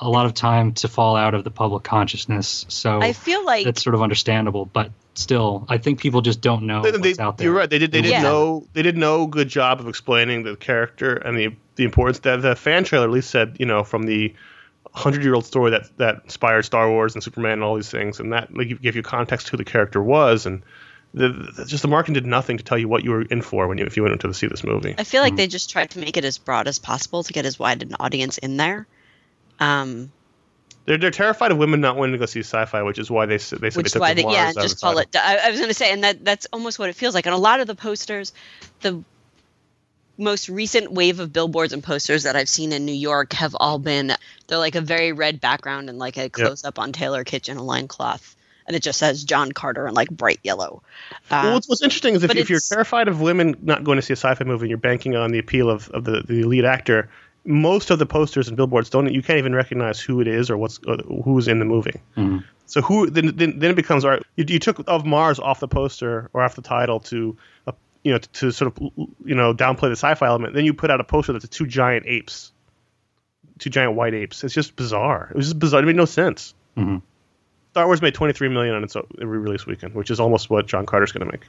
[0.00, 2.66] a lot of time to fall out of the public consciousness.
[2.68, 6.64] So I feel like that's sort of understandable, but still, I think people just don't
[6.64, 7.44] know They- what's they- out there.
[7.46, 7.70] You're right.
[7.70, 7.92] They did.
[7.92, 8.22] They did Yeah.
[8.22, 8.66] no.
[8.72, 12.20] They did no good job of explaining the character and the the importance.
[12.20, 14.34] That the fan trailer at least said, you know, from the
[14.92, 18.20] hundred year old story that that inspired Star Wars and Superman and all these things,
[18.20, 20.62] and that like gave you context who the character was, and
[21.14, 23.66] the, the just the marketing did nothing to tell you what you were in for
[23.66, 24.94] when you if you went to see this movie.
[24.96, 27.46] I feel like they just tried to make it as broad as possible to get
[27.46, 28.86] as wide an audience in there.
[29.58, 30.12] Um,
[30.86, 33.36] They're they're terrified of women not wanting to go see sci-fi, which is why they
[33.36, 35.14] they said which they is took why the they, yeah, Mars out just call it.
[35.16, 37.26] I, I was going to say, and that that's almost what it feels like.
[37.26, 38.32] And a lot of the posters,
[38.80, 39.02] the
[40.16, 43.78] most recent wave of billboards and posters that I've seen in New York have all
[43.78, 44.12] been
[44.46, 47.62] they're like a very red background and like a close up on Taylor Kitchen, a
[47.62, 50.82] line cloth, and it just says John Carter in like bright yellow.
[51.30, 54.02] Uh, Well, what's, what's interesting is if, if you're terrified of women not going to
[54.02, 56.64] see a sci-fi movie and you're banking on the appeal of, of the, the lead
[56.64, 57.10] actor,
[57.44, 59.12] most of the posters and billboards don't.
[59.12, 62.00] You can't even recognize who it is or what's uh, who's in the movie.
[62.16, 62.44] Mhm.
[62.66, 64.22] So who then, then then it becomes all right.
[64.36, 67.36] You, you took of Mars off the poster or off the title to
[68.04, 68.82] you know to, to sort of
[69.24, 70.54] you know downplay the sci-fi element.
[70.54, 72.52] Then you put out a poster that's two giant apes,
[73.58, 74.44] two giant white apes.
[74.44, 75.28] It's just bizarre.
[75.30, 75.82] It was just bizarre.
[75.82, 76.54] It made no sense.
[76.76, 77.02] Mhm.
[77.72, 81.10] Star Wars made 23 million on its re-release weekend, which is almost what John Carter's
[81.10, 81.42] going to make.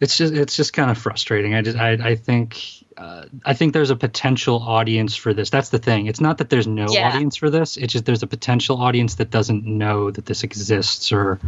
[0.00, 1.54] it's just it's just kind of frustrating.
[1.54, 2.58] I just I I think
[2.96, 5.48] uh, I think there's a potential audience for this.
[5.50, 6.06] That's the thing.
[6.06, 7.08] It's not that there's no Yeah.
[7.08, 7.76] audience for this.
[7.76, 11.38] It's just there's a potential audience that doesn't know that this exists or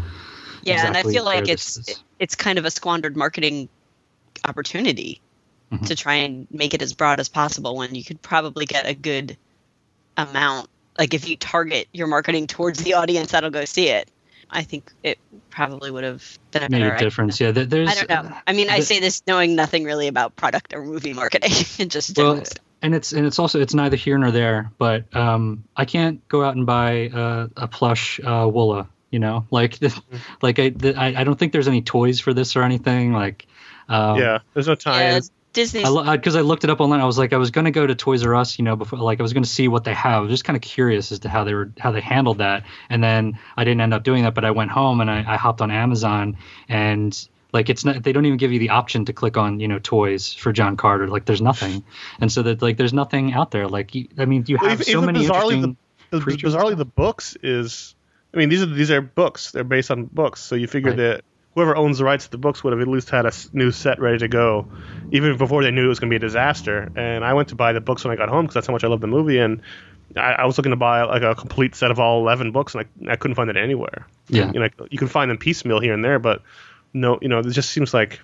[0.66, 2.02] yeah, and I feel like it's is.
[2.18, 3.68] it's kind of a squandered marketing
[4.44, 5.20] opportunity
[5.72, 5.86] Mhm.
[5.86, 8.94] to try and make it as broad as possible when you could probably get a
[8.94, 9.36] good
[10.16, 10.68] amount.
[10.98, 14.08] Like if you target your marketing towards the audience that'll go see it,
[14.50, 15.18] I think it
[15.50, 17.06] probably would have been a made better a idea.
[17.06, 17.40] difference.
[17.40, 18.36] Yeah, there's I don't know.
[18.46, 21.50] I mean, I say this knowing nothing really about product or movie marketing,
[21.80, 22.62] and just well, stuff.
[22.82, 24.70] and it's and it's also it's neither here nor there.
[24.78, 28.86] But um, I can't go out and buy uh, a plush uh, Woola.
[29.14, 29.78] You know, like
[30.42, 33.12] like I, the, I I don't think there's any toys for this or anything.
[33.12, 33.46] Like
[33.88, 35.22] um, yeah, there's no tie-in.
[35.52, 37.00] Disney's I because I, looked it up online.
[37.00, 39.20] I was like, I was gonna go to Toys R Us, you know, before like
[39.20, 40.14] I was gonna see what they have.
[40.14, 42.64] I was just kind of curious as to how they were how they handled that.
[42.90, 45.36] And then I didn't end up doing that, but I went home and I, I
[45.36, 46.36] hopped on Amazon
[46.68, 47.16] and
[47.52, 49.78] like it's not they don't even give you the option to click on you know
[49.78, 51.06] toys for John Carter.
[51.06, 51.84] Like there's nothing,
[52.20, 53.68] and so that like there's nothing out there.
[53.68, 55.76] Like you, I mean, you Well, have even- so even many bizarrely, interesting.
[56.10, 57.93] The, creatures bizarrely, the books is.
[58.34, 59.52] I mean, these are these are books.
[59.52, 60.96] They're based on books, so you figure Right.
[60.98, 63.70] that whoever owns the rights to the books would have at least had a new
[63.70, 64.66] set ready to go,
[65.12, 66.90] even before they knew it was going to be a disaster.
[66.96, 68.82] And I went to buy the books when I got home because that's how much
[68.82, 69.38] I love the movie.
[69.38, 69.62] And
[70.16, 72.84] I, I was looking to buy like a complete set of all eleven books, and
[73.08, 74.06] I, I couldn't find it anywhere.
[74.28, 74.50] Yeah.
[74.52, 76.42] you know, you can find them piecemeal here and there, but
[76.92, 78.20] no, you know, it just seems like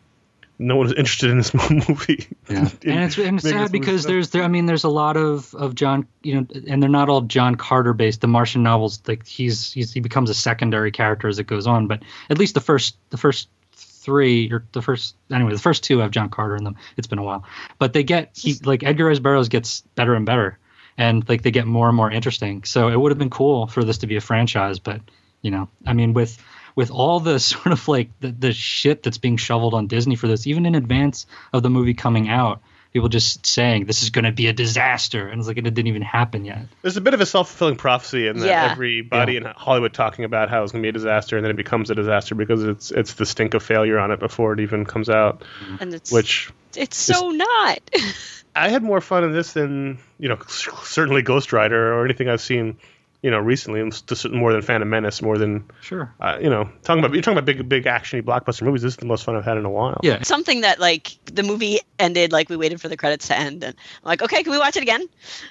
[0.61, 1.55] no one is interested in this
[1.88, 2.29] movie.
[2.49, 4.11] Yeah, In and it's and it's sad because stuff.
[4.11, 4.42] there's there.
[4.42, 7.55] I mean, there's a lot of of John, you know, and they're not all John
[7.55, 8.20] Carter based.
[8.20, 11.87] The Martian novels, like he's, he's he becomes a secondary character as it goes on.
[11.87, 15.99] But at least the first the first three or the first anyway, the first two
[16.01, 16.77] have John Carter in them.
[16.99, 17.44] It's been a while,
[17.79, 20.59] but they get he like Edgar Rice Burroughs gets better and better,
[20.99, 22.64] and like they get more and more interesting.
[22.64, 25.01] So it would have been cool for this to be a franchise, but
[25.40, 26.38] you know, I mean, with
[26.76, 30.28] with all the sort of like the, the shit that's being shoveled on Disney for
[30.28, 32.61] this, even in advance of the movie coming out,
[32.92, 35.87] people just saying this is going to be a disaster, and it's like it didn't
[35.87, 36.66] even happen yet.
[36.83, 38.68] There's a bit of a self fulfilling prophecy in that Yeah.
[38.72, 41.56] everybody in Hollywood talking about how it's going to be a disaster, and then it
[41.56, 44.85] becomes a disaster because it's it's the stink of failure on it before it even
[44.85, 45.40] comes out.
[45.62, 45.76] Mm-hmm.
[45.80, 47.78] and it's Which it's so not.
[48.56, 52.40] I had more fun in this than you know certainly Ghost Rider or anything I've
[52.40, 52.78] seen
[53.22, 53.83] you know recently,
[54.30, 56.14] more than Phantom Menace, more than Sure.
[56.20, 58.83] uh, you know talking about you're talking about big big actiony blockbuster movies.
[58.83, 60.00] This is the most fun I've had in a while.
[60.02, 60.22] Yeah.
[60.22, 63.74] Something that like the movie ended, like we waited for the credits to end, and
[64.02, 65.06] I'm like, okay, can we watch it again?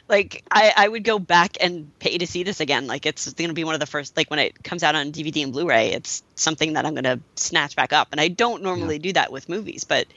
[0.08, 2.88] Like I, I would go back and pay to see this again.
[2.88, 5.12] Like it's going to be one of the first, like when it comes out on
[5.12, 8.10] DVD and Blu-ray, it's something that I'm going to snatch back up.
[8.12, 10.08] And I don't normally do that with movies, but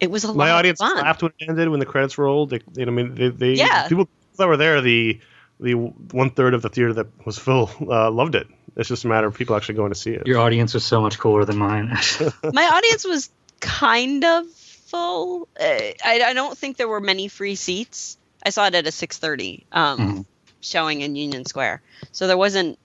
[0.00, 0.98] it was a My lot audience of fun.
[1.04, 2.50] laughed when it ended when the credits rolled.
[2.50, 3.88] They, you know, I mean, they, they Yeah.
[3.88, 5.20] people that were there, the
[5.60, 8.46] the one third of the theater that was full uh, loved it.
[8.76, 10.26] It's just a matter of people actually going to see it.
[10.26, 11.96] Your audience was so much cooler than mine.
[12.52, 15.48] My audience was kind of full.
[15.58, 18.18] Uh, I, I don't think there were many free seats.
[18.44, 20.24] I saw it at a 6:30 um, Mhm.
[20.60, 22.78] showing in Union Square, so there wasn't.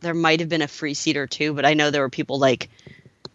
[0.00, 2.38] There might have been a free seat or two, but I know there were people
[2.38, 2.70] like,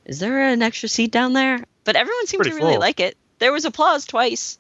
[0.06, 2.82] "Is there an extra seat down there?" But everyone seemed Pretty to really full.
[2.82, 3.18] like it.
[3.40, 4.58] There was applause twice.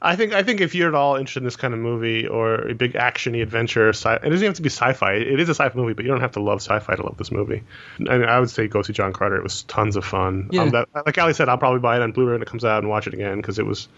[0.00, 2.68] I think I think if you're at all interested in this kind of movie or
[2.68, 5.14] a big actiony adventure, sci- it doesn't have to be sci-fi.
[5.14, 7.32] It is a sci-fi movie, but you don't have to love sci-fi to love this
[7.32, 7.62] movie.
[8.08, 9.36] I, mean, I would say go see John Carter.
[9.36, 10.50] It was tons of fun.
[10.52, 10.62] Yeah.
[10.62, 12.78] Um, that, like Ali said, I'll probably buy it on Blu-ray when it comes out
[12.82, 13.88] and watch it again because it was,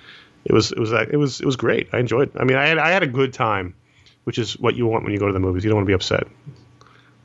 [0.44, 1.88] it was, it was, it was, it was great.
[1.92, 2.34] I enjoyed.
[2.34, 2.40] It.
[2.40, 3.74] I mean, I had I had a good time
[4.28, 5.64] which is what you want when you go to the movies.
[5.64, 6.26] You don't want to be upset,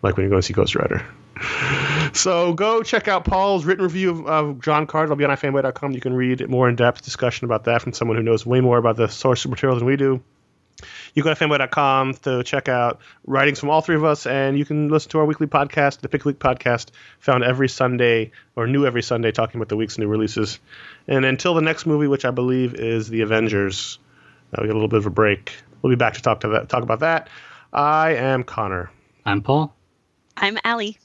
[0.02, 1.06] like when you're going to see Ghost Rider.
[2.14, 5.06] So go check out Paul's written review of, of John Carter.
[5.06, 5.94] It'll be on ifanboy.com.
[5.94, 8.78] You can read more in depth discussion about that from someone who knows way more
[8.78, 10.22] about the source material than we do.
[11.14, 14.66] You go to ifanboy.com to check out writings from all three of us, and you
[14.66, 16.90] can listen to our weekly podcast, the Pick Week podcast,
[17.20, 20.60] found every Sunday or new every Sunday, talking about the week's new releases.
[21.08, 24.00] And until the next movie, which I believe is The Avengers,
[24.54, 25.54] uh, we get a little bit of a break.
[25.82, 27.30] We'll be back to talk to that, talk about that.
[27.72, 28.92] I am Conor.
[29.26, 29.76] I'm Paul.
[30.38, 30.98] I'm Ali.